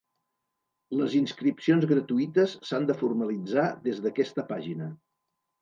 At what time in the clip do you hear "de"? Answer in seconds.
2.93-2.97